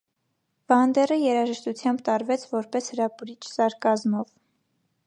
Վանդերը 0.71 1.17
երաժշտությամբ 1.23 2.01
տարվեց 2.09 2.47
որպես 2.55 2.91
«հրապուրիչ 2.97 3.39
սարկազմով»։ 3.53 4.35